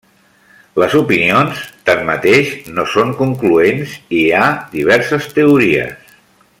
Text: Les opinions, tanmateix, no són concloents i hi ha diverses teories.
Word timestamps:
Les 0.83 0.93
opinions, 0.99 1.59
tanmateix, 1.89 2.55
no 2.79 2.87
són 2.95 3.13
concloents 3.21 3.93
i 4.21 4.23
hi 4.23 4.27
ha 4.41 4.49
diverses 4.77 5.33
teories. 5.39 6.17